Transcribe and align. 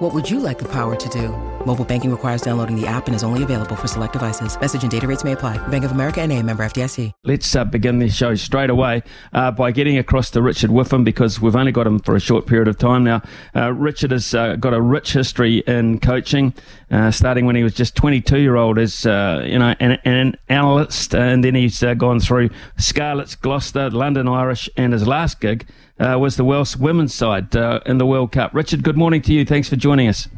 What 0.00 0.14
would 0.14 0.30
you 0.30 0.40
like 0.40 0.58
the 0.58 0.68
power 0.68 0.96
to 0.96 1.08
do? 1.10 1.28
Mobile 1.66 1.84
banking 1.84 2.10
requires 2.10 2.40
downloading 2.40 2.74
the 2.74 2.86
app 2.86 3.06
and 3.06 3.14
is 3.14 3.22
only 3.22 3.42
available 3.42 3.76
for 3.76 3.86
select 3.86 4.14
devices. 4.14 4.58
Message 4.58 4.80
and 4.82 4.90
data 4.90 5.06
rates 5.06 5.24
may 5.24 5.32
apply. 5.32 5.58
Bank 5.68 5.84
of 5.84 5.90
America 5.90 6.22
and 6.22 6.32
a 6.32 6.42
member 6.42 6.64
FDIC. 6.64 7.12
Let's 7.24 7.54
uh, 7.54 7.66
begin 7.66 7.98
the 7.98 8.08
show 8.08 8.34
straight 8.34 8.70
away 8.70 9.02
uh, 9.34 9.50
by 9.50 9.72
getting 9.72 9.98
across 9.98 10.30
to 10.30 10.40
Richard 10.40 10.70
Whiffin 10.70 11.04
because 11.04 11.38
we've 11.38 11.54
only 11.54 11.70
got 11.70 11.86
him 11.86 11.98
for 11.98 12.16
a 12.16 12.20
short 12.20 12.46
period 12.46 12.66
of 12.66 12.78
time 12.78 13.04
now. 13.04 13.20
Uh, 13.54 13.74
Richard 13.74 14.12
has 14.12 14.32
uh, 14.32 14.56
got 14.56 14.72
a 14.72 14.80
rich 14.80 15.12
history 15.12 15.58
in 15.66 16.00
coaching, 16.00 16.54
uh, 16.90 17.10
starting 17.10 17.44
when 17.44 17.54
he 17.54 17.62
was 17.62 17.74
just 17.74 17.94
22 17.94 18.38
year 18.38 18.56
old 18.56 18.78
as 18.78 19.04
uh, 19.04 19.44
you 19.44 19.58
know 19.58 19.74
an, 19.80 19.98
an, 20.06 20.34
analyst, 20.48 21.14
and 21.14 21.44
then 21.44 21.54
he's 21.54 21.84
gone 21.98 22.20
through 22.20 22.48
Scarlets, 22.78 23.34
Gloucester, 23.34 23.90
London 23.90 24.28
Irish, 24.28 24.66
and 24.78 24.94
his 24.94 25.06
last 25.06 25.40
gig 25.40 25.66
was 26.00 26.36
the 26.36 26.44
Welsh 26.44 26.76
women's 26.76 27.14
side 27.14 27.54
in 27.54 27.98
the 27.98 28.06
World 28.06 28.32
Cup. 28.32 28.54
Richard, 28.54 28.82
good 28.82 28.96
morning 28.96 29.22
to 29.22 29.32
you. 29.32 29.44
Thanks 29.44 29.68
for 29.68 29.76
joining 29.76 30.08
us. 30.08 30.28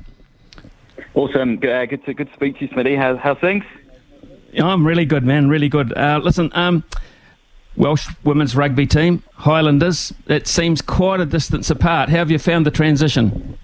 Awesome. 1.14 1.58
Uh, 1.58 1.84
good 1.84 2.04
to 2.06 2.14
good 2.14 2.28
to 2.28 2.34
speak 2.34 2.58
to 2.58 2.64
you, 2.64 2.70
Smitty. 2.70 2.96
How's 2.96 3.18
how's 3.18 3.38
things? 3.38 3.64
Yeah, 4.52 4.66
I'm 4.66 4.86
really 4.86 5.04
good, 5.04 5.24
man. 5.24 5.48
Really 5.48 5.68
good. 5.68 5.96
Uh, 5.96 6.20
listen, 6.22 6.50
um, 6.54 6.84
Welsh 7.76 8.08
women's 8.24 8.56
rugby 8.56 8.86
team, 8.86 9.22
Highlanders. 9.34 10.12
It 10.26 10.46
seems 10.46 10.80
quite 10.82 11.20
a 11.20 11.26
distance 11.26 11.70
apart. 11.70 12.08
How 12.08 12.16
have 12.18 12.30
you 12.30 12.38
found 12.38 12.66
the 12.66 12.70
transition? 12.70 13.58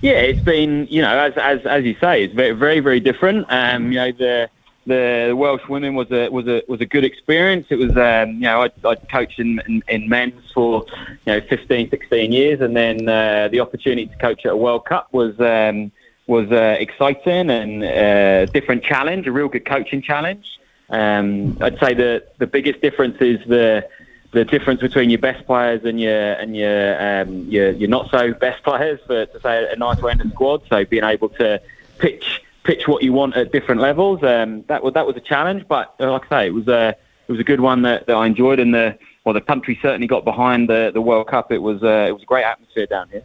Yeah, 0.00 0.12
it's 0.12 0.40
been 0.40 0.86
you 0.90 1.00
know 1.00 1.18
as 1.18 1.32
as 1.36 1.64
as 1.64 1.84
you 1.84 1.96
say, 2.00 2.24
it's 2.24 2.34
very 2.34 2.52
very 2.52 2.80
very 2.80 3.00
different. 3.00 3.46
Um, 3.48 3.92
you 3.92 3.98
know 3.98 4.12
the 4.12 4.50
the 4.86 5.32
Welsh 5.36 5.66
women 5.68 5.94
was 5.94 6.10
a 6.10 6.28
was 6.28 6.46
a 6.48 6.62
was 6.68 6.80
a 6.80 6.86
good 6.86 7.04
experience. 7.04 7.66
It 7.70 7.76
was 7.76 7.96
um, 7.96 8.34
you 8.34 8.40
know 8.40 8.62
I 8.62 8.70
I 8.84 8.94
coached 8.96 9.38
in, 9.38 9.60
in, 9.66 9.82
in 9.88 10.08
men's 10.08 10.50
for 10.52 10.84
you 11.26 11.32
know 11.32 11.40
15 11.40 11.90
16 11.90 12.32
years, 12.32 12.60
and 12.60 12.76
then 12.76 13.08
uh, 13.08 13.48
the 13.48 13.60
opportunity 13.60 14.06
to 14.06 14.16
coach 14.16 14.44
at 14.44 14.52
a 14.52 14.56
World 14.56 14.84
Cup 14.84 15.12
was. 15.12 15.38
Um, 15.40 15.92
was 16.28 16.50
uh, 16.52 16.76
exciting 16.78 17.50
and 17.50 17.82
a 17.82 18.44
uh, 18.44 18.46
different 18.46 18.84
challenge, 18.84 19.26
a 19.26 19.32
real 19.32 19.48
good 19.48 19.66
coaching 19.66 20.00
challenge. 20.00 20.60
Um, 20.88 21.58
I'd 21.60 21.78
say 21.80 21.94
the 21.94 22.24
the 22.38 22.46
biggest 22.46 22.80
difference 22.80 23.20
is 23.20 23.44
the 23.46 23.88
the 24.32 24.44
difference 24.44 24.80
between 24.80 25.10
your 25.10 25.18
best 25.18 25.46
players 25.46 25.84
and 25.84 26.00
your 26.00 26.32
and 26.34 26.56
your 26.56 27.22
um, 27.22 27.50
your, 27.50 27.70
your 27.70 27.88
not 27.88 28.10
so 28.10 28.32
best 28.34 28.62
players, 28.62 29.00
for 29.06 29.26
to 29.26 29.40
say 29.40 29.70
a 29.70 29.76
nice 29.76 30.00
way 30.00 30.14
squad. 30.30 30.62
So 30.68 30.84
being 30.84 31.04
able 31.04 31.28
to 31.30 31.60
pitch 31.98 32.41
pitch 32.64 32.86
what 32.86 33.02
you 33.02 33.12
want 33.12 33.36
at 33.36 33.52
different 33.52 33.80
levels, 33.80 34.22
um, 34.22 34.64
that 34.68 34.82
was 34.82 34.94
that 34.94 35.06
was 35.06 35.16
a 35.16 35.20
challenge. 35.20 35.66
But 35.68 35.94
uh, 36.00 36.10
like 36.10 36.26
I 36.30 36.42
say, 36.42 36.46
it 36.46 36.54
was 36.54 36.68
a 36.68 36.88
it 37.28 37.32
was 37.32 37.40
a 37.40 37.44
good 37.44 37.60
one 37.60 37.82
that, 37.82 38.06
that 38.06 38.14
I 38.14 38.26
enjoyed, 38.26 38.58
and 38.58 38.74
the 38.74 38.98
well 39.24 39.34
the 39.34 39.40
country 39.40 39.78
certainly 39.82 40.06
got 40.06 40.24
behind 40.24 40.68
the 40.68 40.90
the 40.92 41.00
World 41.00 41.28
Cup. 41.28 41.52
It 41.52 41.58
was 41.58 41.82
uh, 41.82 42.06
it 42.08 42.12
was 42.12 42.22
a 42.22 42.26
great 42.26 42.44
atmosphere 42.44 42.86
down 42.86 43.08
here. 43.10 43.24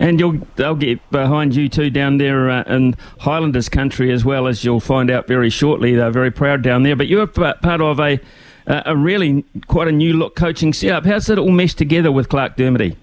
And 0.00 0.18
you'll, 0.18 0.38
they'll 0.56 0.74
get 0.74 1.08
behind 1.10 1.54
you 1.54 1.68
too 1.68 1.90
down 1.90 2.18
there 2.18 2.50
uh, 2.50 2.62
in 2.64 2.96
Highlanders 3.20 3.68
country 3.68 4.12
as 4.12 4.24
well, 4.24 4.48
as 4.48 4.64
you'll 4.64 4.80
find 4.80 5.10
out 5.10 5.28
very 5.28 5.50
shortly. 5.50 5.94
They're 5.94 6.10
very 6.10 6.32
proud 6.32 6.62
down 6.62 6.82
there. 6.82 6.96
But 6.96 7.06
you're 7.06 7.26
part 7.28 7.80
of 7.80 8.00
a, 8.00 8.20
a 8.66 8.96
really 8.96 9.44
quite 9.68 9.88
a 9.88 9.92
new 9.92 10.14
look 10.14 10.34
coaching 10.34 10.72
setup. 10.72 11.04
How's 11.04 11.28
it 11.30 11.38
all 11.38 11.50
meshed 11.50 11.78
together 11.78 12.10
with 12.10 12.28
Clarke 12.28 12.56
Dermody? 12.56 12.96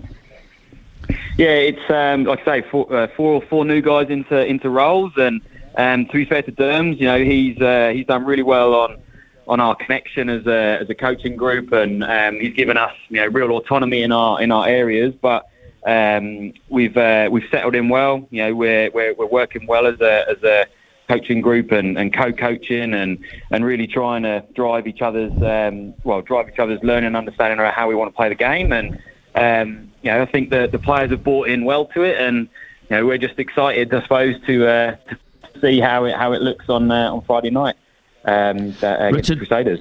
Yeah, 1.38 1.48
it's 1.48 1.90
um, 1.90 2.24
like 2.24 2.42
I 2.48 2.62
say, 2.62 2.68
four, 2.70 2.94
uh, 2.94 3.08
four, 3.16 3.42
four 3.42 3.66
new 3.66 3.82
guys 3.82 4.10
into 4.10 4.46
into 4.46 4.70
roles, 4.70 5.14
and 5.18 5.42
um, 5.76 6.06
to 6.08 6.14
be 6.14 6.26
fair 6.26 6.42
to 6.42 6.52
Derms, 6.52 7.00
you 7.00 7.06
know, 7.06 7.24
he's 7.24 7.60
uh, 7.62 7.92
he's 7.94 8.06
done 8.06 8.26
really 8.26 8.44
well 8.44 8.74
on 8.74 8.98
on 9.48 9.60
our 9.60 9.76
connection 9.76 10.30
as 10.30 10.46
a 10.48 10.80
as 10.82 10.90
a 10.90 10.96
coaching 10.96 11.36
group, 11.36 11.72
and 11.72 12.04
um, 12.04 12.40
he's 12.40 12.54
given 12.54 12.78
us 12.78 12.94
you 13.10 13.22
know 13.22 13.28
real 13.28 13.52
autonomy 13.52 14.04
in 14.04 14.12
our 14.12 14.42
in 14.42 14.52
our 14.52 14.68
areas, 14.68 15.14
but 15.22 15.48
um, 15.86 16.54
we've 16.70 16.98
uh, 16.98 17.30
we've 17.32 17.48
settled 17.52 17.76
in 17.76 17.90
well. 17.90 18.28
You 18.32 18.44
know, 18.44 18.56
we're 18.56 18.90
we're, 18.92 19.14
we're 19.14 19.26
working 19.28 19.68
well 19.68 19.86
as 19.86 20.00
a 20.02 20.30
as 20.30 20.44
a 20.44 20.68
coaching 21.08 21.42
group 21.42 21.72
and, 21.72 21.98
and 21.98 22.14
co-coaching 22.14 22.94
and, 22.94 23.24
and 23.52 23.64
really 23.64 23.86
trying 23.86 24.24
to 24.24 24.44
drive 24.56 24.88
each 24.88 25.02
other's 25.02 25.32
um, 25.44 25.94
well 26.04 26.22
drive 26.22 26.50
each 26.50 26.60
other's 26.60 26.82
learning 26.84 27.06
and 27.08 27.16
understanding 27.16 27.60
around 27.60 27.74
how 27.74 27.88
we 27.88 27.96
want 27.96 28.12
to 28.12 28.16
play 28.16 28.30
the 28.30 28.36
game 28.36 28.72
and 28.72 29.00
um, 29.36 29.92
you 30.02 30.12
know 30.12 30.22
I 30.22 30.26
think 30.26 30.50
the 30.50 30.68
the 30.68 30.80
players 30.80 31.12
have 31.12 31.24
bought 31.24 31.48
in 31.48 31.66
well 31.66 31.86
to 31.88 32.04
it 32.04 32.20
and 32.20 32.48
you 32.90 32.96
know 32.96 33.06
we're 33.06 33.18
just 33.18 33.40
excited 33.40 33.94
I 33.94 34.02
suppose 34.02 34.36
to, 34.46 34.68
uh, 34.68 34.96
to 35.10 35.18
see 35.62 35.80
how 35.80 36.06
it 36.06 36.16
how 36.16 36.34
it 36.34 36.42
looks 36.42 36.70
on 36.70 36.92
uh, 36.92 37.14
on 37.14 37.22
Friday 37.24 37.50
night 37.50 37.76
um, 38.26 38.58
against 38.58 38.82
Richard, 39.14 39.38
Crusaders. 39.38 39.80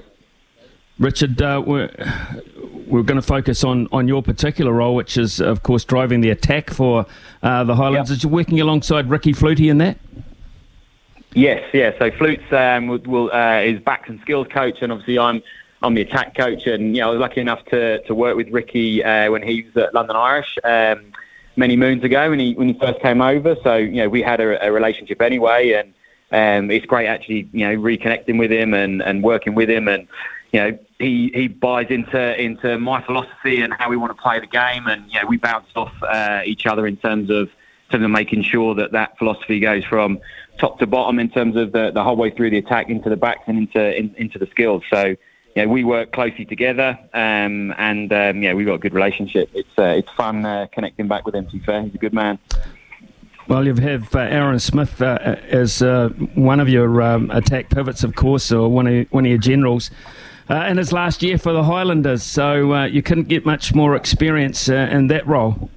Richard, 0.98 1.42
uh, 1.42 1.62
we're, 1.64 1.90
we're 2.86 3.02
going 3.02 3.20
to 3.20 3.26
focus 3.26 3.64
on, 3.64 3.88
on 3.90 4.06
your 4.06 4.22
particular 4.22 4.72
role, 4.72 4.94
which 4.94 5.16
is, 5.16 5.40
of 5.40 5.62
course, 5.62 5.84
driving 5.84 6.20
the 6.20 6.30
attack 6.30 6.70
for 6.70 7.06
uh, 7.42 7.64
the 7.64 7.74
Highlands. 7.74 8.10
Yep. 8.10 8.18
Are 8.18 8.22
you 8.22 8.28
working 8.28 8.60
alongside 8.60 9.10
Ricky 9.10 9.32
Flutey 9.32 9.70
in 9.70 9.78
that? 9.78 9.98
Yes, 11.32 11.68
yeah. 11.74 11.98
So 11.98 12.12
Flutes 12.12 12.44
um, 12.52 12.86
will, 12.86 12.98
will 12.98 13.32
uh, 13.32 13.58
is 13.60 13.80
backs 13.80 14.08
and 14.08 14.20
skills 14.20 14.46
coach, 14.48 14.78
and 14.82 14.92
obviously 14.92 15.18
I'm 15.18 15.42
I'm 15.84 15.94
the 15.94 16.02
attack 16.02 16.36
coach. 16.36 16.66
And 16.66 16.96
you 16.96 17.02
know, 17.02 17.08
I 17.08 17.10
was 17.10 17.20
lucky 17.20 17.40
enough 17.40 17.64
to, 17.66 18.02
to 18.02 18.14
work 18.14 18.36
with 18.36 18.48
Ricky 18.48 19.04
uh, 19.04 19.30
when 19.30 19.42
he 19.42 19.62
was 19.62 19.84
at 19.84 19.94
London 19.94 20.16
Irish 20.16 20.58
um, 20.64 21.12
many 21.56 21.76
moons 21.76 22.02
ago 22.02 22.30
when 22.30 22.38
he 22.38 22.54
when 22.54 22.68
he 22.68 22.78
first 22.78 23.00
came 23.00 23.20
over. 23.20 23.56
So 23.62 23.76
you 23.76 24.02
know, 24.02 24.08
we 24.08 24.22
had 24.22 24.40
a, 24.40 24.66
a 24.66 24.72
relationship 24.72 25.20
anyway, 25.22 25.72
and 25.72 25.94
um, 26.32 26.70
it's 26.70 26.86
great 26.86 27.06
actually 27.06 27.48
you 27.52 27.66
know 27.68 27.76
reconnecting 27.76 28.38
with 28.38 28.50
him 28.50 28.74
and, 28.74 29.02
and 29.02 29.22
working 29.22 29.54
with 29.54 29.70
him 29.70 29.88
and 29.88 30.08
you 30.54 30.60
know, 30.60 30.78
he, 31.00 31.32
he 31.34 31.48
buys 31.48 31.88
into 31.90 32.40
into 32.40 32.78
my 32.78 33.02
philosophy 33.02 33.60
and 33.60 33.74
how 33.74 33.90
we 33.90 33.96
want 33.96 34.16
to 34.16 34.22
play 34.22 34.38
the 34.38 34.46
game, 34.46 34.86
and 34.86 35.04
you 35.12 35.20
know, 35.20 35.26
we 35.26 35.36
bounce 35.36 35.66
off 35.74 35.92
uh, 36.04 36.42
each 36.44 36.64
other 36.64 36.86
in 36.86 36.96
terms 36.96 37.28
of 37.28 37.48
in 37.48 37.90
terms 37.90 38.04
of 38.04 38.10
making 38.12 38.44
sure 38.44 38.72
that 38.76 38.92
that 38.92 39.18
philosophy 39.18 39.58
goes 39.58 39.84
from 39.84 40.20
top 40.58 40.78
to 40.78 40.86
bottom 40.86 41.18
in 41.18 41.28
terms 41.28 41.56
of 41.56 41.72
the, 41.72 41.90
the 41.90 42.04
whole 42.04 42.14
way 42.14 42.30
through 42.30 42.50
the 42.50 42.58
attack 42.58 42.88
into 42.88 43.10
the 43.10 43.16
backs 43.16 43.42
and 43.48 43.58
into 43.58 43.98
in, 43.98 44.14
into 44.16 44.38
the 44.38 44.46
skills. 44.46 44.84
So. 44.88 45.16
Yeah, 45.54 45.66
we 45.66 45.84
work 45.84 46.12
closely 46.12 46.44
together, 46.44 46.98
um, 47.12 47.72
and 47.78 48.12
um, 48.12 48.42
yeah, 48.42 48.54
we've 48.54 48.66
got 48.66 48.74
a 48.74 48.78
good 48.78 48.94
relationship. 48.94 49.48
It's 49.54 49.68
uh, 49.78 49.82
it's 49.82 50.10
fun 50.16 50.44
uh, 50.44 50.66
connecting 50.72 51.06
back 51.06 51.24
with 51.24 51.34
him. 51.34 51.46
To 51.46 51.52
be 51.52 51.60
fair, 51.60 51.82
he's 51.82 51.94
a 51.94 51.98
good 51.98 52.12
man. 52.12 52.40
Well, 53.46 53.64
you 53.64 53.74
have 53.74 54.14
uh, 54.14 54.20
Aaron 54.20 54.58
Smith 54.58 55.00
uh, 55.00 55.36
as 55.48 55.80
uh, 55.82 56.08
one 56.34 56.60
of 56.60 56.68
your 56.68 57.02
um, 57.02 57.30
attack 57.30 57.70
pivots, 57.70 58.02
of 58.02 58.16
course, 58.16 58.50
or 58.50 58.68
one 58.68 58.86
of 58.86 59.06
one 59.12 59.26
of 59.26 59.28
your 59.28 59.38
generals 59.38 59.90
uh, 60.50 60.66
in 60.68 60.76
his 60.76 60.92
last 60.92 61.22
year 61.22 61.38
for 61.38 61.52
the 61.52 61.62
Highlanders. 61.62 62.22
So 62.22 62.72
uh, 62.72 62.84
you 62.86 63.02
couldn't 63.02 63.28
get 63.28 63.44
much 63.44 63.74
more 63.74 63.94
experience 63.94 64.68
uh, 64.68 64.88
in 64.90 65.08
that 65.08 65.26
role. 65.26 65.70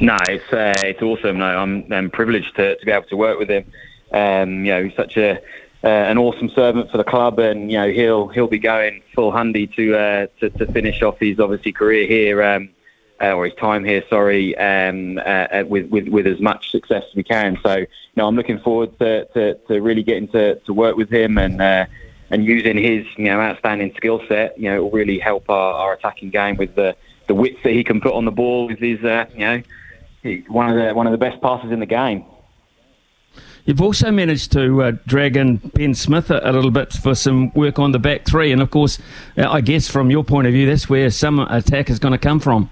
No, 0.00 0.16
it's 0.28 0.52
uh, 0.52 0.74
it's 0.84 1.02
awesome. 1.02 1.38
No, 1.38 1.46
I'm, 1.46 1.92
I'm 1.92 2.10
privileged 2.10 2.56
to, 2.56 2.76
to 2.76 2.86
be 2.86 2.92
able 2.92 3.06
to 3.08 3.16
work 3.16 3.38
with 3.38 3.50
him. 3.50 3.64
Um, 4.12 4.64
you 4.64 4.72
know, 4.72 4.84
he's 4.84 4.96
such 4.96 5.16
a 5.16 5.40
uh, 5.82 5.88
an 5.88 6.18
awesome 6.18 6.50
servant 6.50 6.90
for 6.90 6.98
the 6.98 7.04
club, 7.04 7.38
and 7.38 7.70
you 7.70 7.78
know 7.78 7.90
he'll 7.90 8.28
he'll 8.28 8.46
be 8.46 8.58
going 8.58 9.02
full 9.14 9.32
handy 9.32 9.66
to 9.68 9.96
uh, 9.96 10.26
to, 10.40 10.50
to 10.50 10.66
finish 10.72 11.02
off 11.02 11.18
his 11.18 11.40
obviously 11.40 11.72
career 11.72 12.06
here. 12.06 12.42
Um, 12.42 12.70
uh, 13.22 13.32
or 13.32 13.44
his 13.44 13.54
time 13.54 13.84
here, 13.84 14.02
sorry, 14.08 14.56
um, 14.56 15.20
uh, 15.24 15.62
with, 15.66 15.90
with 15.90 16.08
with 16.08 16.26
as 16.26 16.40
much 16.40 16.70
success 16.70 17.04
as 17.06 17.14
we 17.14 17.22
can. 17.22 17.58
So, 17.62 17.76
you 17.76 17.86
know, 18.16 18.26
I'm 18.26 18.34
looking 18.34 18.58
forward 18.58 18.98
to, 18.98 19.26
to, 19.26 19.54
to 19.68 19.82
really 19.82 20.02
getting 20.02 20.28
to, 20.28 20.54
to 20.60 20.72
work 20.72 20.96
with 20.96 21.10
him 21.10 21.36
and 21.36 21.60
uh, 21.60 21.84
and 22.30 22.44
using 22.44 22.78
his 22.78 23.04
you 23.16 23.24
know 23.24 23.40
outstanding 23.40 23.92
skill 23.96 24.22
set, 24.26 24.58
you 24.58 24.70
know, 24.70 24.84
will 24.84 24.90
really 24.90 25.18
help 25.18 25.50
our, 25.50 25.74
our 25.74 25.92
attacking 25.92 26.30
game 26.30 26.56
with 26.56 26.74
the 26.74 26.96
the 27.26 27.34
width 27.34 27.62
that 27.62 27.72
he 27.72 27.84
can 27.84 28.00
put 28.00 28.14
on 28.14 28.24
the 28.24 28.30
ball 28.30 28.66
with 28.66 28.78
his 28.78 29.04
uh, 29.04 29.26
you 29.34 29.40
know 29.40 29.62
one 30.48 30.70
of 30.70 30.76
the 30.76 30.94
one 30.94 31.06
of 31.06 31.12
the 31.12 31.18
best 31.18 31.40
passes 31.42 31.70
in 31.70 31.80
the 31.80 31.86
game. 31.86 32.24
You've 33.64 33.82
also 33.82 34.10
managed 34.10 34.52
to 34.52 34.82
uh, 34.82 34.92
drag 35.06 35.36
in 35.36 35.56
Ben 35.74 35.94
Smith 35.94 36.30
a, 36.30 36.40
a, 36.48 36.52
little 36.52 36.70
bit 36.70 36.92
for 36.92 37.14
some 37.14 37.52
work 37.54 37.78
on 37.78 37.92
the 37.92 37.98
back 37.98 38.26
three, 38.26 38.52
and 38.52 38.62
of 38.62 38.70
course, 38.70 38.98
uh, 39.36 39.50
I 39.50 39.60
guess 39.60 39.88
from 39.88 40.10
your 40.10 40.24
point 40.24 40.46
of 40.46 40.52
view, 40.52 40.66
that's 40.66 40.88
where 40.88 41.10
some 41.10 41.38
attack 41.38 41.90
is 41.90 41.98
going 41.98 42.12
to 42.12 42.18
come 42.18 42.40
from. 42.40 42.70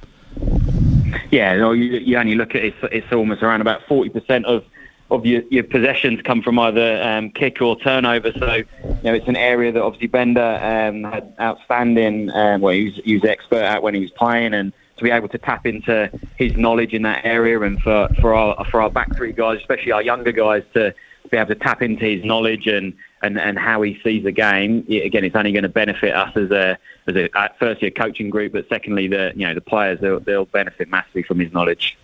Yeah, 1.31 1.55
you, 1.73 1.99
you 1.99 2.17
only 2.17 2.35
look 2.35 2.55
at 2.55 2.64
it; 2.64 2.75
it's 2.90 3.12
almost 3.12 3.43
around 3.43 3.61
about 3.61 3.82
forty 3.88 4.11
percent 4.11 4.46
of 4.46 4.64
of 5.11 5.25
your, 5.25 5.43
your 5.50 5.64
possessions 5.64 6.20
come 6.23 6.43
from 6.43 6.58
either 6.58 7.02
um, 7.02 7.31
kick 7.31 7.62
or 7.62 7.79
turnover. 7.79 8.32
So, 8.32 8.55
you 8.56 8.64
know, 9.05 9.14
it's 9.14 9.29
an 9.29 9.37
area 9.37 9.73
that 9.73 9.82
obviously 9.82 10.08
Bender 10.08 10.43
um, 10.43 11.05
had 11.05 11.32
outstanding, 11.40 12.31
um, 12.31 12.61
well, 12.61 12.75
he 12.75 12.85
was, 12.85 13.00
he 13.05 13.14
was 13.14 13.25
expert 13.25 13.62
at 13.62 13.82
when 13.82 13.94
he 13.94 14.00
was 14.00 14.11
playing, 14.11 14.55
and 14.55 14.73
to 14.98 15.04
be 15.04 15.10
able 15.10 15.28
to 15.28 15.38
tap 15.38 15.66
into 15.66 16.10
his 16.36 16.56
knowledge 16.56 16.92
in 16.92 17.02
that 17.02 17.24
area, 17.24 17.60
and 17.60 17.80
for 17.80 18.08
for 18.20 18.34
our 18.34 18.64
for 18.70 18.80
our 18.82 18.90
back 18.90 19.16
three 19.16 19.32
guys, 19.32 19.58
especially 19.58 19.92
our 19.92 20.02
younger 20.02 20.32
guys, 20.32 20.62
to 20.74 20.94
be 21.30 21.36
able 21.36 21.48
to 21.48 21.54
tap 21.54 21.82
into 21.82 22.04
his 22.04 22.24
knowledge 22.24 22.66
and 22.66 22.94
and, 23.22 23.38
and 23.38 23.58
how 23.58 23.82
he 23.82 23.98
sees 24.04 24.22
the 24.22 24.32
game, 24.32 24.86
again, 24.88 25.24
it's 25.24 25.34
only 25.34 25.50
going 25.50 25.64
to 25.64 25.68
benefit 25.68 26.14
us 26.14 26.36
as 26.36 26.50
a 26.50 26.78
as 27.08 27.16
a 27.16 27.28
firstly 27.58 27.88
a 27.88 27.90
coaching 27.90 28.30
group, 28.30 28.52
but 28.52 28.68
secondly 28.68 29.08
the 29.08 29.32
you 29.34 29.46
know 29.46 29.54
the 29.54 29.60
players 29.60 30.00
they'll, 30.00 30.20
they'll 30.20 30.44
benefit 30.46 30.88
massively 30.88 31.22
from 31.22 31.38
his 31.38 31.52
knowledge. 31.52 31.98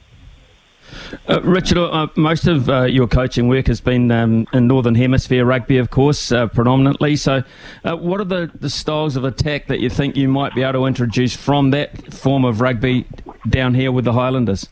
Uh, 1.28 1.40
Richard, 1.42 1.78
uh, 1.78 2.08
most 2.16 2.46
of 2.46 2.68
uh, 2.68 2.82
your 2.82 3.06
coaching 3.06 3.48
work 3.48 3.66
has 3.66 3.80
been 3.80 4.10
um, 4.10 4.46
in 4.52 4.66
Northern 4.66 4.94
Hemisphere 4.94 5.44
rugby, 5.44 5.78
of 5.78 5.90
course, 5.90 6.32
uh, 6.32 6.46
predominantly. 6.48 7.16
So, 7.16 7.42
uh, 7.84 7.96
what 7.96 8.20
are 8.20 8.24
the, 8.24 8.50
the 8.54 8.70
styles 8.70 9.16
of 9.16 9.24
attack 9.24 9.66
that 9.68 9.80
you 9.80 9.90
think 9.90 10.16
you 10.16 10.28
might 10.28 10.54
be 10.54 10.62
able 10.62 10.80
to 10.80 10.86
introduce 10.86 11.34
from 11.34 11.70
that 11.70 12.12
form 12.12 12.44
of 12.44 12.60
rugby 12.60 13.06
down 13.48 13.74
here 13.74 13.92
with 13.92 14.04
the 14.04 14.12
Highlanders? 14.12 14.68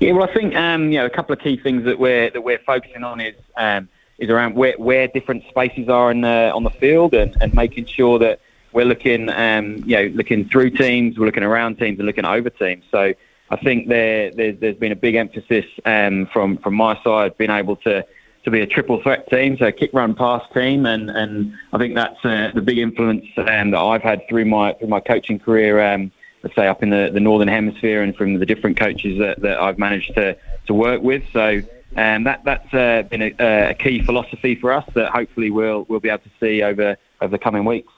Yeah, 0.00 0.12
well, 0.12 0.28
I 0.28 0.32
think 0.32 0.54
um, 0.56 0.92
you 0.92 0.98
know 0.98 1.06
a 1.06 1.10
couple 1.10 1.32
of 1.32 1.40
key 1.40 1.56
things 1.56 1.84
that 1.84 1.98
we're 1.98 2.30
that 2.30 2.40
we're 2.42 2.58
focusing 2.58 3.04
on 3.04 3.20
is 3.20 3.34
um, 3.56 3.88
is 4.18 4.30
around 4.30 4.54
where, 4.54 4.74
where 4.78 5.08
different 5.08 5.44
spaces 5.48 5.88
are 5.88 6.10
in 6.10 6.22
the, 6.22 6.50
on 6.54 6.64
the 6.64 6.70
field 6.70 7.14
and, 7.14 7.36
and 7.40 7.54
making 7.54 7.86
sure 7.86 8.18
that 8.18 8.40
we're 8.72 8.84
looking 8.84 9.28
um, 9.28 9.76
you 9.86 9.96
know 9.96 10.04
looking 10.14 10.48
through 10.48 10.70
teams, 10.70 11.18
we're 11.18 11.26
looking 11.26 11.42
around 11.42 11.78
teams, 11.78 11.98
and 11.98 12.06
looking 12.06 12.24
over 12.24 12.50
teams. 12.50 12.84
So 12.90 13.14
I 13.50 13.56
think 13.56 13.88
there 13.88 14.30
there's, 14.30 14.58
there's 14.60 14.76
been 14.76 14.92
a 14.92 14.96
big 14.96 15.14
emphasis 15.14 15.64
um, 15.84 16.26
from 16.32 16.58
from 16.58 16.74
my 16.74 17.02
side 17.02 17.36
being 17.38 17.50
able 17.50 17.76
to 17.76 18.04
to 18.44 18.50
be 18.50 18.60
a 18.60 18.66
triple 18.66 19.02
threat 19.02 19.28
team, 19.30 19.58
so 19.58 19.66
a 19.66 19.72
kick, 19.72 19.90
run, 19.92 20.14
pass 20.14 20.42
team, 20.54 20.86
and 20.86 21.10
and 21.10 21.54
I 21.72 21.78
think 21.78 21.94
that's 21.94 22.24
uh, 22.24 22.50
the 22.54 22.62
big 22.62 22.78
influence 22.78 23.26
um, 23.36 23.70
that 23.72 23.80
I've 23.80 24.02
had 24.02 24.22
through 24.28 24.46
my 24.46 24.74
through 24.74 24.88
my 24.88 25.00
coaching 25.00 25.38
career. 25.38 25.80
Um, 25.92 26.12
let's 26.42 26.54
say 26.54 26.68
up 26.68 26.82
in 26.82 26.90
the, 26.90 27.10
the 27.12 27.20
northern 27.20 27.48
hemisphere 27.48 28.02
and 28.02 28.14
from 28.14 28.38
the 28.38 28.46
different 28.46 28.78
coaches 28.78 29.18
that, 29.18 29.40
that 29.42 29.60
I've 29.60 29.76
managed 29.76 30.14
to, 30.14 30.36
to 30.66 30.74
work 30.74 31.02
with. 31.02 31.24
So 31.32 31.60
um, 31.96 32.24
that 32.24 32.44
that's 32.44 32.72
uh, 32.72 33.02
been 33.10 33.22
a, 33.22 33.70
a, 33.70 33.74
key 33.74 34.02
philosophy 34.02 34.54
for 34.54 34.72
us 34.72 34.84
that 34.94 35.10
hopefully 35.10 35.50
we'll 35.50 35.84
we'll 35.88 36.00
be 36.00 36.10
able 36.10 36.22
to 36.22 36.30
see 36.38 36.62
over 36.62 36.96
over 37.20 37.30
the 37.30 37.38
coming 37.38 37.64
weeks. 37.64 37.92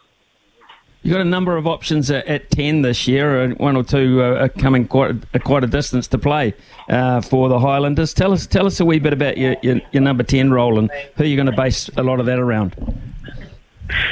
You've 1.03 1.15
got 1.15 1.23
a 1.23 1.25
number 1.25 1.57
of 1.57 1.67
options 1.67 2.11
at, 2.11 2.27
at 2.27 2.51
10 2.51 2.83
this 2.83 3.09
year, 3.09 3.41
and 3.41 3.59
one 3.59 3.75
or 3.75 3.83
two 3.83 4.23
uh, 4.23 4.43
are 4.43 4.49
coming 4.51 4.87
quite 4.87 5.17
a, 5.33 5.39
quite 5.39 5.65
a 5.65 5.67
distance 5.67 6.07
to 6.09 6.19
play 6.19 6.55
uh, 6.91 7.23
for 7.23 7.49
the 7.49 7.59
Highlanders. 7.59 8.13
Tell 8.13 8.33
us 8.33 8.47
tell 8.47 8.67
us 8.67 8.81
a 8.81 8.85
wee 8.85 8.99
bit 8.99 9.15
about 9.15 9.39
your, 9.39 9.57
your, 9.63 9.81
your 9.93 10.03
number 10.03 10.23
10 10.23 10.51
role 10.51 10.79
and 10.79 10.91
who 11.17 11.25
you're 11.25 11.43
going 11.43 11.51
to 11.51 11.57
base 11.57 11.89
a 11.97 12.03
lot 12.03 12.21
of 12.21 12.27
that 12.27 12.39
around. 12.39 12.77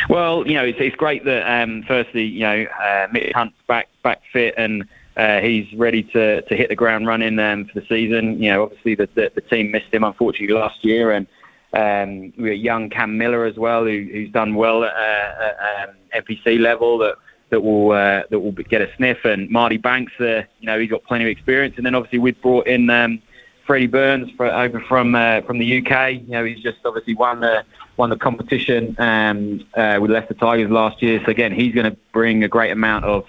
Well, 0.08 0.46
you 0.46 0.54
know, 0.54 0.64
it's, 0.64 0.78
it's 0.80 0.96
great 0.96 1.24
that 1.26 1.46
um, 1.46 1.82
firstly, 1.86 2.24
you 2.24 2.40
know, 2.40 2.64
uh, 2.82 3.08
Mitch 3.12 3.32
Hunt's 3.34 3.56
back 3.66 3.88
back 4.02 4.22
fit 4.32 4.54
and 4.56 4.88
uh, 5.18 5.40
he's 5.40 5.70
ready 5.74 6.04
to, 6.04 6.42
to 6.42 6.56
hit 6.56 6.68
the 6.68 6.76
ground 6.76 7.06
running 7.06 7.38
um, 7.38 7.66
for 7.66 7.80
the 7.80 7.86
season. 7.86 8.40
You 8.40 8.50
know, 8.50 8.62
obviously 8.62 8.94
the, 8.94 9.08
the, 9.14 9.32
the 9.34 9.40
team 9.42 9.72
missed 9.72 9.92
him 9.92 10.04
unfortunately 10.04 10.56
last 10.56 10.84
year, 10.84 11.10
and 11.10 11.26
um, 11.72 12.32
we 12.38 12.50
got 12.50 12.58
young 12.58 12.88
Cam 12.88 13.18
Millar 13.18 13.44
as 13.44 13.56
well, 13.56 13.84
who, 13.84 14.08
who's 14.10 14.30
done 14.30 14.54
well 14.54 14.84
at, 14.84 14.94
uh, 14.94 15.52
at 15.60 15.88
um, 15.88 15.96
NPC 16.14 16.58
level 16.58 16.98
that 16.98 17.16
that 17.50 17.60
will 17.60 17.92
uh, 17.92 18.22
that 18.30 18.40
will 18.40 18.52
get 18.52 18.82
a 18.82 18.94
sniff. 18.96 19.24
And 19.24 19.48
Marty 19.50 19.76
Banks, 19.76 20.12
uh, 20.20 20.42
you 20.60 20.66
know, 20.66 20.78
he's 20.78 20.90
got 20.90 21.04
plenty 21.04 21.24
of 21.24 21.30
experience. 21.30 21.74
And 21.76 21.86
then 21.86 21.94
obviously 21.94 22.18
we've 22.18 22.40
brought 22.40 22.66
in 22.66 22.90
um, 22.90 23.22
Freddie 23.66 23.86
Burns 23.86 24.30
for, 24.36 24.46
over 24.46 24.80
from 24.80 25.14
uh, 25.14 25.42
from 25.42 25.58
the 25.58 25.78
UK. 25.78 26.12
You 26.14 26.28
know, 26.28 26.44
he's 26.44 26.60
just 26.60 26.78
obviously 26.84 27.14
won 27.14 27.40
the 27.40 27.64
won 27.96 28.10
the 28.10 28.16
competition 28.16 28.96
um, 28.98 29.66
uh, 29.74 29.98
with 30.00 30.10
Leicester 30.10 30.34
Tigers 30.34 30.70
last 30.70 31.02
year. 31.02 31.20
So 31.24 31.30
again, 31.30 31.52
he's 31.52 31.74
going 31.74 31.90
to 31.90 31.96
bring 32.12 32.44
a 32.44 32.48
great 32.48 32.70
amount 32.70 33.04
of 33.04 33.24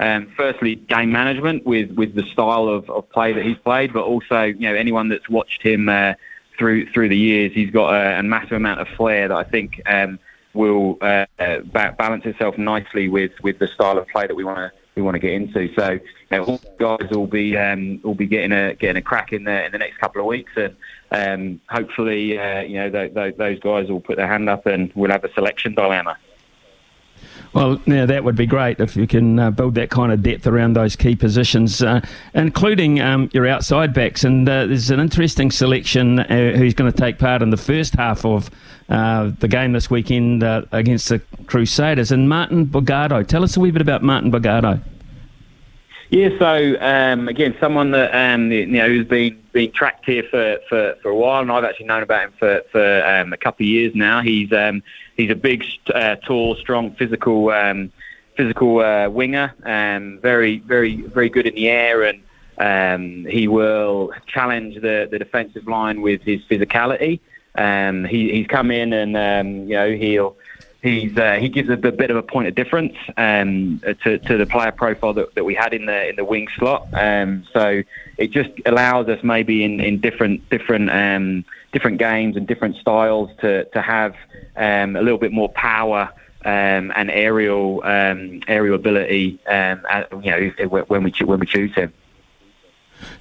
um, 0.00 0.32
firstly 0.36 0.76
game 0.76 1.12
management 1.12 1.64
with 1.66 1.90
with 1.92 2.14
the 2.14 2.24
style 2.32 2.68
of, 2.68 2.88
of 2.90 3.08
play 3.10 3.32
that 3.32 3.44
he's 3.44 3.58
played, 3.58 3.92
but 3.92 4.04
also 4.04 4.42
you 4.42 4.68
know 4.68 4.74
anyone 4.74 5.08
that's 5.08 5.28
watched 5.28 5.62
him 5.62 5.88
uh, 5.88 6.14
through 6.58 6.90
through 6.92 7.08
the 7.08 7.16
years, 7.16 7.52
he's 7.52 7.70
got 7.70 7.94
a, 7.94 8.18
a 8.18 8.22
massive 8.22 8.52
amount 8.52 8.80
of 8.80 8.88
flair 8.96 9.28
that 9.28 9.36
I 9.36 9.44
think. 9.44 9.80
Um, 9.86 10.18
will 10.54 10.98
uh, 11.00 11.26
balance 11.38 12.24
itself 12.24 12.56
nicely 12.56 13.08
with, 13.08 13.32
with 13.42 13.58
the 13.58 13.68
style 13.68 13.98
of 13.98 14.08
play 14.08 14.26
that 14.26 14.34
we 14.34 14.44
want 14.44 14.58
to 14.58 14.72
we 14.94 15.02
want 15.02 15.14
to 15.14 15.18
get 15.18 15.32
into. 15.32 15.72
So 15.74 15.90
you 15.90 16.00
know, 16.30 16.44
all 16.44 16.60
guys 16.78 17.10
will 17.10 17.26
be 17.26 17.56
um, 17.56 18.00
will 18.02 18.14
be 18.14 18.26
getting 18.26 18.52
a 18.52 18.74
getting 18.74 18.96
a 18.96 19.02
crack 19.02 19.32
in 19.32 19.44
the 19.44 19.64
in 19.64 19.72
the 19.72 19.78
next 19.78 19.98
couple 19.98 20.20
of 20.20 20.26
weeks, 20.26 20.52
and 20.56 20.76
um, 21.10 21.60
hopefully 21.68 22.38
uh, 22.38 22.60
you 22.60 22.74
know 22.74 22.90
th- 22.90 23.14
th- 23.14 23.36
those 23.36 23.58
guys 23.60 23.88
will 23.88 24.00
put 24.00 24.16
their 24.16 24.28
hand 24.28 24.48
up 24.48 24.66
and 24.66 24.92
we'll 24.94 25.10
have 25.10 25.24
a 25.24 25.32
selection 25.32 25.74
dilemma. 25.74 26.16
Well, 27.54 27.80
yeah, 27.86 28.04
that 28.06 28.24
would 28.24 28.34
be 28.34 28.46
great 28.46 28.80
if 28.80 28.96
you 28.96 29.06
can 29.06 29.38
uh, 29.38 29.52
build 29.52 29.76
that 29.76 29.88
kind 29.88 30.12
of 30.12 30.24
depth 30.24 30.44
around 30.48 30.72
those 30.72 30.96
key 30.96 31.14
positions, 31.14 31.80
uh, 31.80 32.00
including 32.34 33.00
um, 33.00 33.30
your 33.32 33.46
outside 33.46 33.94
backs. 33.94 34.24
And 34.24 34.48
uh, 34.48 34.66
there's 34.66 34.90
an 34.90 34.98
interesting 34.98 35.52
selection 35.52 36.18
uh, 36.18 36.54
who's 36.56 36.74
going 36.74 36.90
to 36.90 36.98
take 36.98 37.20
part 37.20 37.42
in 37.42 37.50
the 37.50 37.56
first 37.56 37.94
half 37.94 38.24
of 38.24 38.50
uh, 38.88 39.30
the 39.38 39.46
game 39.46 39.72
this 39.72 39.88
weekend 39.88 40.42
uh, 40.42 40.62
against 40.72 41.08
the 41.08 41.20
Crusaders. 41.46 42.10
And 42.10 42.28
Martin 42.28 42.66
Bogado, 42.66 43.24
tell 43.24 43.44
us 43.44 43.56
a 43.56 43.60
wee 43.60 43.70
bit 43.70 43.82
about 43.82 44.02
Martin 44.02 44.32
Bogado. 44.32 44.82
Yeah, 46.14 46.28
so 46.38 46.76
um, 46.80 47.26
again, 47.26 47.56
someone 47.58 47.90
that 47.90 48.14
um, 48.14 48.52
you 48.52 48.66
know 48.66 48.86
who's 48.86 49.04
been 49.04 49.42
been 49.50 49.72
tracked 49.72 50.06
here 50.06 50.22
for, 50.22 50.60
for, 50.68 50.94
for 51.02 51.08
a 51.08 51.16
while, 51.16 51.42
and 51.42 51.50
I've 51.50 51.64
actually 51.64 51.86
known 51.86 52.04
about 52.04 52.22
him 52.22 52.32
for 52.38 52.62
for 52.70 53.04
um, 53.04 53.32
a 53.32 53.36
couple 53.36 53.64
of 53.64 53.68
years 53.68 53.96
now. 53.96 54.20
He's 54.20 54.52
um, 54.52 54.84
he's 55.16 55.32
a 55.32 55.34
big, 55.34 55.64
uh, 55.92 56.14
tall, 56.14 56.54
strong, 56.54 56.94
physical 56.94 57.50
um, 57.50 57.90
physical 58.36 58.78
uh, 58.78 59.08
winger, 59.08 59.54
and 59.64 60.22
very 60.22 60.60
very 60.60 61.00
very 61.00 61.28
good 61.28 61.48
in 61.48 61.54
the 61.56 61.68
air, 61.68 62.04
and 62.04 62.22
um, 62.58 63.28
he 63.28 63.48
will 63.48 64.12
challenge 64.28 64.76
the 64.76 65.08
the 65.10 65.18
defensive 65.18 65.66
line 65.66 66.00
with 66.00 66.22
his 66.22 66.40
physicality. 66.42 67.18
Um, 67.56 68.04
he, 68.04 68.30
he's 68.30 68.46
come 68.46 68.70
in 68.70 68.92
and 68.92 69.16
um, 69.16 69.68
you 69.68 69.74
know 69.74 69.90
he'll 69.90 70.36
he's 70.84 71.16
uh, 71.16 71.36
he 71.40 71.48
gives 71.48 71.70
a, 71.70 71.76
bit 71.76 72.10
of 72.10 72.16
a 72.16 72.22
point 72.22 72.46
of 72.46 72.54
difference 72.54 72.94
um, 73.16 73.80
to, 74.04 74.18
to 74.18 74.36
the 74.36 74.46
player 74.46 74.70
profile 74.70 75.14
that, 75.14 75.34
that 75.34 75.44
we 75.44 75.54
had 75.54 75.72
in 75.72 75.86
the 75.86 76.08
in 76.10 76.16
the 76.16 76.24
wing 76.24 76.46
slot. 76.56 76.86
Um, 76.92 77.44
so 77.52 77.82
it 78.18 78.30
just 78.30 78.50
allows 78.66 79.08
us 79.08 79.24
maybe 79.24 79.64
in, 79.64 79.80
in 79.80 80.00
different 80.00 80.48
different 80.50 80.90
um, 80.90 81.44
different 81.72 81.98
games 81.98 82.36
and 82.36 82.46
different 82.46 82.76
styles 82.76 83.30
to 83.40 83.64
to 83.64 83.80
have 83.80 84.14
um, 84.56 84.94
a 84.94 85.02
little 85.02 85.18
bit 85.18 85.32
more 85.32 85.48
power. 85.48 86.12
Um, 86.46 86.92
and 86.94 87.10
aerial 87.10 87.82
um, 87.84 88.42
aerial 88.46 88.74
ability, 88.74 89.40
at, 89.46 90.12
you 90.22 90.30
know, 90.30 90.68
when 90.88 91.02
we 91.02 91.14
when 91.24 91.40
we 91.40 91.46
choose 91.46 91.74
him. 91.74 91.90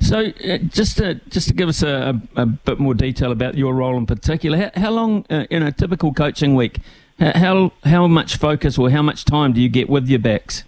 So, 0.02 0.26
uh, 0.26 0.58
just 0.58 0.98
to 0.98 1.16
just 1.30 1.48
to 1.48 1.54
give 1.54 1.70
us 1.70 1.84
a, 1.84 2.20
a, 2.36 2.42
a, 2.42 2.46
bit 2.46 2.80
more 2.80 2.94
detail 2.94 3.32
about 3.32 3.56
your 3.56 3.74
role 3.74 3.98
in 3.98 4.06
particular, 4.06 4.58
how, 4.58 4.82
how 4.82 4.92
long 4.92 5.26
uh, 5.30 5.46
in 5.50 5.64
a 5.64 5.72
typical 5.72 6.14
coaching 6.14 6.54
week, 6.54 6.80
how 7.20 7.72
how 7.84 8.08
much 8.08 8.38
focus 8.38 8.78
or 8.78 8.90
how 8.90 9.02
much 9.02 9.26
time 9.26 9.54
do 9.54 9.62
you 9.62 9.70
get 9.70 9.90
with 9.90 10.08
your 10.08 10.20
backs? 10.20 10.64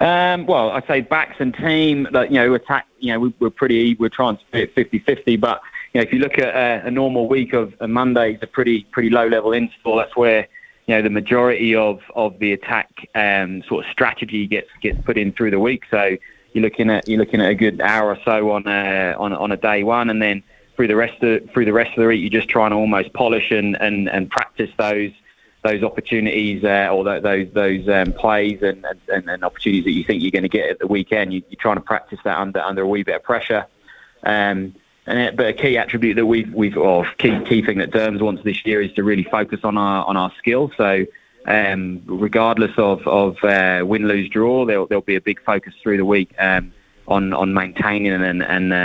Um, 0.00 0.46
well, 0.46 0.70
I'd 0.70 0.86
say 0.86 1.02
backs 1.02 1.36
and 1.40 1.54
team, 1.54 2.08
you 2.12 2.30
know, 2.30 2.54
attack. 2.54 2.86
You 2.98 3.12
know, 3.12 3.20
we, 3.20 3.46
are 3.46 3.50
pretty, 3.50 3.94
we're 3.96 4.08
trying 4.08 4.36
to 4.38 4.42
split 4.42 4.74
50-50, 4.74 5.38
but 5.38 5.60
you 5.92 6.00
know, 6.00 6.06
if 6.06 6.12
you 6.12 6.20
look 6.20 6.38
at 6.38 6.54
a, 6.54 6.86
a 6.86 6.90
normal 6.90 7.28
week 7.28 7.52
of 7.52 7.74
a 7.80 7.88
Monday, 7.88 8.32
it's 8.34 8.42
a 8.42 8.46
pretty 8.46 8.84
pretty 8.84 9.10
low 9.10 9.26
level 9.26 9.52
install. 9.52 9.96
That's 9.96 10.16
where 10.16 10.48
you 10.86 10.94
know 10.94 11.02
the 11.02 11.10
majority 11.10 11.74
of 11.74 12.00
of 12.14 12.38
the 12.38 12.52
attack 12.52 13.08
um, 13.14 13.62
sort 13.64 13.84
of 13.84 13.90
strategy 13.90 14.46
gets 14.46 14.68
gets 14.80 15.00
put 15.02 15.18
in 15.18 15.32
through 15.32 15.50
the 15.50 15.58
week. 15.58 15.84
So 15.90 16.16
you're 16.52 16.62
looking 16.62 16.90
at 16.90 17.08
you're 17.08 17.18
looking 17.18 17.40
at 17.40 17.50
a 17.50 17.54
good 17.54 17.80
hour 17.80 18.08
or 18.08 18.18
so 18.24 18.52
on 18.52 18.66
a, 18.66 19.14
on 19.18 19.32
on 19.32 19.52
a 19.52 19.56
day 19.56 19.82
one, 19.82 20.10
and 20.10 20.22
then 20.22 20.42
through 20.80 20.88
the 20.88 20.96
rest 20.96 21.22
of 21.22 21.50
through 21.50 21.66
the 21.66 21.74
rest 21.74 21.90
of 21.90 21.96
the 21.96 22.06
week, 22.06 22.22
you're 22.22 22.40
just 22.40 22.48
trying 22.48 22.70
to 22.70 22.76
almost 22.76 23.12
polish 23.12 23.50
and 23.50 23.78
and, 23.82 24.08
and 24.08 24.30
practice 24.30 24.70
those 24.78 25.10
those 25.62 25.82
opportunities 25.82 26.64
uh, 26.64 26.88
or 26.90 27.04
those 27.20 27.52
those 27.52 27.86
um, 27.86 28.14
plays 28.14 28.62
and, 28.62 28.86
and, 29.08 29.28
and, 29.28 29.44
opportunities 29.44 29.84
that 29.84 29.90
you 29.90 30.02
think 30.04 30.22
you're 30.22 30.30
going 30.30 30.42
to 30.42 30.48
get 30.48 30.70
at 30.70 30.78
the 30.78 30.86
weekend. 30.86 31.34
You, 31.34 31.42
are 31.52 31.56
trying 31.56 31.76
to 31.76 31.82
practice 31.82 32.18
that 32.24 32.38
under 32.38 32.60
under 32.62 32.80
a 32.80 32.88
wee 32.88 33.02
bit 33.02 33.16
of 33.16 33.22
pressure. 33.22 33.66
Um, 34.22 34.74
and 35.06 35.18
it, 35.18 35.36
but 35.36 35.48
a 35.48 35.52
key 35.52 35.76
attribute 35.76 36.16
that 36.16 36.24
we've 36.24 36.50
we've 36.54 36.78
or 36.78 37.04
key 37.18 37.38
key 37.44 37.60
thing 37.60 37.76
that 37.76 37.90
Derms 37.90 38.22
wants 38.22 38.42
this 38.42 38.64
year 38.64 38.80
is 38.80 38.90
to 38.94 39.04
really 39.04 39.24
focus 39.24 39.60
on 39.64 39.76
our 39.76 40.06
on 40.06 40.16
our 40.16 40.32
skill. 40.38 40.72
So 40.78 41.04
um, 41.46 42.00
regardless 42.06 42.72
of, 42.78 43.06
of 43.06 43.36
uh, 43.44 43.84
win, 43.84 44.08
lose, 44.08 44.30
draw, 44.30 44.64
there'll, 44.64 44.86
there'll 44.86 45.02
be 45.02 45.16
a 45.16 45.20
big 45.20 45.42
focus 45.42 45.74
through 45.82 45.98
the 45.98 46.04
week 46.06 46.34
um, 46.38 46.72
on, 47.10 47.34
on 47.34 47.52
maintaining 47.52 48.12
and, 48.12 48.42
and, 48.42 48.72
uh, 48.72 48.76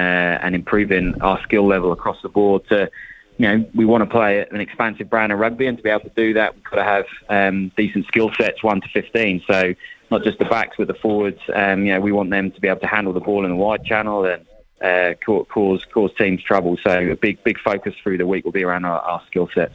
and 0.42 0.56
improving 0.56 1.22
our 1.22 1.42
skill 1.44 1.66
level 1.68 1.92
across 1.92 2.22
the 2.24 2.30
board. 2.30 2.68
To, 2.70 2.90
you 3.38 3.48
know, 3.48 3.66
we 3.76 3.86
want 3.86 4.04
to 4.04 4.10
play 4.10 4.46
an 4.50 4.60
expansive 4.60 5.10
brand 5.10 5.32
of 5.32 5.40
rugby, 5.40 5.68
and 5.68 5.78
to 5.78 5.84
be 5.84 5.90
able 5.90 6.02
to 6.02 6.12
do 6.16 6.34
that, 6.34 6.56
we've 6.56 6.64
got 6.64 6.78
to 6.78 6.84
have 6.84 7.06
um, 7.30 7.72
decent 7.78 8.08
skill 8.08 8.32
sets, 8.34 8.64
1 8.64 8.82
to 8.82 8.88
15. 8.90 9.44
So 9.48 9.74
not 10.12 10.24
just 10.24 10.40
the 10.40 10.46
backs, 10.46 10.76
but 10.78 10.88
the 10.88 10.96
forwards. 10.96 11.40
Um, 11.54 11.86
you 11.86 11.94
know, 11.94 12.02
we 12.02 12.12
want 12.12 12.32
them 12.32 12.52
to 12.52 12.60
be 12.60 12.68
able 12.68 12.82
to 12.82 12.88
handle 12.88 13.14
the 13.14 13.20
ball 13.20 13.46
in 13.46 13.52
the 13.52 13.58
wide 13.58 13.86
channel 13.86 14.26
and 14.26 14.46
uh, 14.82 15.14
cause 15.26 15.84
cause 15.94 16.12
teams 16.18 16.44
trouble. 16.44 16.78
So 16.86 16.92
a 16.92 17.16
big 17.16 17.44
big 17.44 17.60
focus 17.60 17.94
through 18.04 18.18
the 18.18 18.28
week 18.28 18.46
will 18.46 18.52
be 18.52 18.64
around 18.64 18.86
our, 18.86 19.00
our 19.00 19.22
skill 19.28 19.50
sets. 19.54 19.74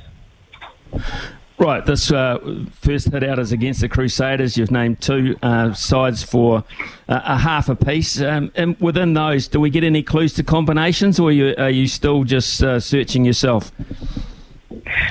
Right, 1.60 1.84
this 1.84 2.10
uh, 2.10 2.38
first 2.72 3.12
hit 3.12 3.22
out 3.22 3.38
is 3.38 3.52
against 3.52 3.82
the 3.82 3.88
Crusaders. 3.88 4.56
You've 4.56 4.70
named 4.70 5.02
two 5.02 5.36
uh, 5.42 5.74
sides 5.74 6.22
for 6.22 6.64
uh, 7.06 7.20
a 7.22 7.36
half 7.36 7.68
a 7.68 7.76
piece. 7.76 8.18
Um, 8.18 8.50
and 8.54 8.80
within 8.80 9.12
those, 9.12 9.46
do 9.46 9.60
we 9.60 9.68
get 9.68 9.84
any 9.84 10.02
clues 10.02 10.32
to 10.34 10.42
combinations, 10.42 11.20
or 11.20 11.28
are 11.28 11.32
you, 11.32 11.54
are 11.58 11.68
you 11.68 11.86
still 11.86 12.24
just 12.24 12.62
uh, 12.62 12.80
searching 12.80 13.26
yourself? 13.26 13.72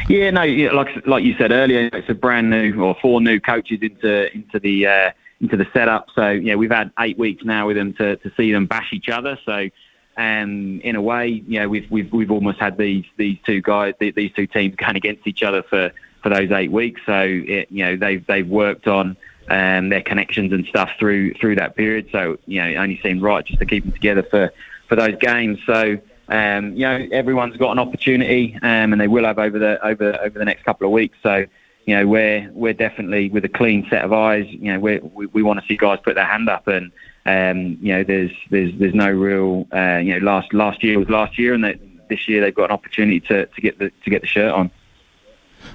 Yeah, 0.07 0.31
no, 0.31 0.43
like 0.73 1.05
like 1.05 1.23
you 1.23 1.35
said 1.37 1.51
earlier, 1.51 1.87
it's 1.93 2.09
a 2.09 2.15
brand 2.15 2.49
new 2.49 2.81
or 2.81 2.95
four 2.99 3.21
new 3.21 3.39
coaches 3.39 3.79
into 3.83 4.33
into 4.33 4.59
the 4.59 4.87
uh, 4.87 5.11
into 5.41 5.55
the 5.55 5.67
setup. 5.71 6.07
So 6.15 6.31
yeah, 6.31 6.55
we've 6.55 6.71
had 6.71 6.91
eight 6.97 7.19
weeks 7.19 7.43
now 7.45 7.67
with 7.67 7.77
them 7.77 7.93
to, 7.93 8.15
to 8.15 8.31
see 8.35 8.51
them 8.51 8.65
bash 8.65 8.91
each 8.91 9.07
other. 9.07 9.37
So 9.45 9.69
um, 10.17 10.81
in 10.81 10.95
a 10.95 11.01
way, 11.01 11.43
you 11.47 11.59
know, 11.59 11.69
we've 11.69 11.89
we've 11.91 12.11
we've 12.11 12.31
almost 12.31 12.59
had 12.59 12.75
these 12.77 13.05
these 13.17 13.37
two 13.45 13.61
guys, 13.61 13.93
these 13.99 14.31
two 14.33 14.47
teams 14.47 14.75
going 14.77 14.95
against 14.95 15.27
each 15.27 15.43
other 15.43 15.61
for, 15.61 15.91
for 16.21 16.29
those 16.29 16.51
eight 16.51 16.71
weeks. 16.71 17.01
So 17.05 17.19
it, 17.21 17.67
you 17.71 17.85
know, 17.85 17.95
they've 17.95 18.25
they've 18.25 18.47
worked 18.47 18.87
on 18.87 19.17
um, 19.49 19.89
their 19.89 20.01
connections 20.01 20.53
and 20.53 20.65
stuff 20.65 20.91
through 20.99 21.33
through 21.35 21.55
that 21.55 21.75
period. 21.75 22.09
So 22.11 22.37
you 22.45 22.61
know, 22.61 22.67
it 22.67 22.75
only 22.75 22.99
seemed 23.01 23.21
right 23.21 23.45
just 23.45 23.59
to 23.59 23.65
keep 23.65 23.83
them 23.83 23.93
together 23.93 24.23
for 24.23 24.51
for 24.87 24.95
those 24.95 25.15
games. 25.19 25.59
So. 25.65 25.97
Um, 26.31 26.75
you 26.75 26.81
know, 26.81 27.07
everyone's 27.11 27.57
got 27.57 27.71
an 27.71 27.79
opportunity, 27.79 28.53
um, 28.61 28.93
and 28.93 29.01
they 29.01 29.07
will 29.07 29.25
have 29.25 29.39
over 29.39 29.57
the 29.57 29.83
over 29.83 30.15
over 30.21 30.37
the 30.37 30.45
next 30.45 30.63
couple 30.63 30.85
of 30.85 30.93
weeks. 30.93 31.17
So, 31.23 31.47
you 31.85 31.95
know, 31.95 32.05
we're 32.05 32.51
we're 32.53 32.73
definitely 32.73 33.31
with 33.31 33.45
a 33.45 33.49
clean 33.49 33.87
set 33.89 34.05
of 34.05 34.13
eyes. 34.13 34.45
You 34.47 34.73
know, 34.73 34.79
we 34.79 34.99
we 34.99 35.41
want 35.41 35.59
to 35.59 35.65
see 35.65 35.75
guys 35.75 35.97
put 36.03 36.13
their 36.13 36.27
hand 36.27 36.47
up, 36.47 36.67
and 36.67 36.91
um, 37.25 37.79
you 37.81 37.93
know, 37.93 38.03
there's 38.03 38.31
there's 38.51 38.77
there's 38.77 38.93
no 38.93 39.09
real. 39.09 39.67
Uh, 39.73 39.97
you 39.97 40.19
know, 40.19 40.23
last 40.23 40.53
last 40.53 40.83
year 40.83 40.99
was 40.99 41.09
last 41.09 41.39
year, 41.39 41.55
and 41.55 41.63
they, 41.63 41.79
this 42.09 42.27
year 42.27 42.41
they've 42.41 42.53
got 42.53 42.65
an 42.65 42.71
opportunity 42.71 43.19
to, 43.21 43.45
to 43.47 43.61
get 43.61 43.79
the 43.79 43.91
to 44.03 44.09
get 44.09 44.21
the 44.21 44.27
shirt 44.27 44.51
on. 44.51 44.69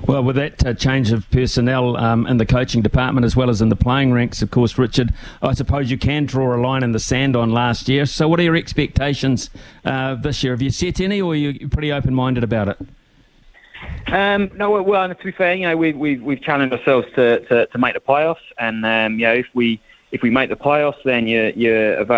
Well, 0.07 0.23
with 0.23 0.37
that 0.37 0.67
uh, 0.67 0.75
change 0.75 1.13
of 1.13 1.31
personnel 1.31 1.97
um, 1.97 2.27
in 2.27 2.37
the 2.37 2.47
coaching 2.47 2.83
department 2.83 3.25
as 3.25 3.37
well 3.37 3.51
as 3.51 3.63
in 3.63 3.69
the 3.69 3.77
playing 3.77 4.13
ranks, 4.13 4.43
of 4.43 4.51
course, 4.51 4.79
Richard, 4.79 5.15
I 5.43 5.55
suppose 5.55 5.91
you 5.91 5.99
can 5.99 6.27
draw 6.27 6.55
a 6.55 6.61
line 6.61 6.83
in 6.83 6.93
the 6.93 6.99
sand 6.99 7.37
on 7.37 7.51
last 7.51 7.89
year. 7.89 8.07
So, 8.07 8.29
what 8.29 8.41
are 8.41 8.43
your 8.43 8.57
expectations 8.57 9.51
uh, 9.85 10.15
this 10.17 10.43
year? 10.43 10.53
Have 10.53 10.63
you 10.63 10.71
set 10.71 11.01
any, 11.01 11.21
or 11.21 11.33
are 11.33 11.37
you 11.37 11.69
pretty 11.69 11.93
open 11.93 12.15
minded 12.15 12.45
about 12.45 12.69
it? 12.69 12.79
Um, 14.07 14.51
no, 14.55 14.83
well, 14.83 15.09
to 15.09 15.15
be 15.15 15.33
fair, 15.33 15.55
you 15.55 15.67
know, 15.67 15.77
we, 15.77 15.93
we, 15.93 16.19
we've 16.19 16.41
challenged 16.41 16.75
ourselves 16.75 17.07
to, 17.17 17.41
to, 17.47 17.67
to 17.67 17.79
make 17.79 17.95
the 17.95 18.01
playoffs, 18.01 18.37
and 18.59 18.85
um, 18.85 19.19
you 19.19 19.27
know, 19.27 19.35
if 19.35 19.47
we 19.55 19.81
if 20.13 20.23
we 20.23 20.31
make 20.31 20.49
the 20.49 20.57
playoffs, 20.57 21.03
then 21.05 21.27
you 21.27 21.53
you 21.57 21.73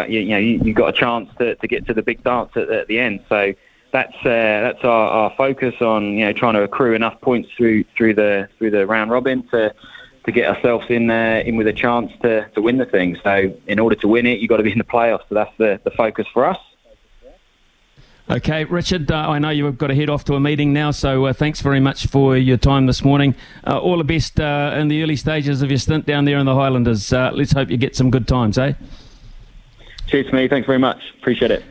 you 0.06 0.28
know 0.28 0.36
you, 0.36 0.58
have 0.58 0.74
got 0.74 0.88
a 0.88 0.92
chance 0.92 1.30
to, 1.38 1.54
to 1.54 1.66
get 1.66 1.86
to 1.86 1.94
the 1.94 2.02
big 2.02 2.22
dance 2.22 2.50
at, 2.54 2.68
at 2.68 2.88
the 2.88 2.98
end. 2.98 3.24
So 3.28 3.54
that's 3.92 4.16
uh, 4.16 4.22
that's 4.24 4.84
our, 4.84 5.08
our 5.08 5.34
focus 5.36 5.74
on 5.80 6.14
you 6.18 6.26
know 6.26 6.32
trying 6.32 6.54
to 6.54 6.62
accrue 6.62 6.94
enough 6.94 7.20
points 7.20 7.48
through 7.56 7.84
through 7.96 8.14
the 8.14 8.48
through 8.58 8.70
the 8.70 8.86
round 8.86 9.10
robin 9.10 9.46
to 9.48 9.74
to 10.26 10.32
get 10.32 10.48
ourselves 10.48 10.86
in 10.90 11.08
uh, 11.08 11.42
in 11.46 11.56
with 11.56 11.68
a 11.68 11.72
chance 11.72 12.12
to, 12.20 12.48
to 12.50 12.60
win 12.60 12.76
the 12.78 12.84
thing. 12.84 13.16
So 13.22 13.56
in 13.66 13.78
order 13.78 13.96
to 13.96 14.08
win 14.08 14.26
it, 14.26 14.40
you've 14.40 14.48
got 14.48 14.58
to 14.58 14.62
be 14.62 14.72
in 14.72 14.78
the 14.78 14.84
playoffs. 14.84 15.28
So 15.28 15.34
that's 15.36 15.56
the, 15.56 15.80
the 15.84 15.90
focus 15.92 16.26
for 16.32 16.44
us. 16.44 16.58
Okay, 18.28 18.64
Richard, 18.64 19.08
uh, 19.12 19.30
I 19.30 19.38
know 19.38 19.50
you've 19.50 19.78
got 19.78 19.86
to 19.86 19.94
head 19.94 20.10
off 20.10 20.24
to 20.24 20.34
a 20.34 20.40
meeting 20.40 20.72
now, 20.72 20.90
so 20.90 21.26
uh, 21.26 21.32
thanks 21.32 21.60
very 21.60 21.78
much 21.78 22.08
for 22.08 22.36
your 22.36 22.56
time 22.56 22.86
this 22.86 23.04
morning. 23.04 23.36
Uh, 23.64 23.78
all 23.78 23.98
the 23.98 24.04
best 24.04 24.40
uh, 24.40 24.74
in 24.76 24.88
the 24.88 25.00
early 25.00 25.14
stages 25.14 25.62
of 25.62 25.70
your 25.70 25.78
stint 25.78 26.06
down 26.06 26.24
there 26.24 26.38
in 26.38 26.44
the 26.44 26.54
Highlanders. 26.54 27.12
Uh, 27.12 27.30
let's 27.32 27.52
hope 27.52 27.70
you 27.70 27.76
get 27.76 27.94
some 27.94 28.10
good 28.10 28.26
times, 28.26 28.58
eh? 28.58 28.72
Cheers 30.08 30.32
me. 30.32 30.48
Thanks 30.48 30.66
very 30.66 30.80
much. 30.80 30.98
Appreciate 31.20 31.52
it. 31.52 31.62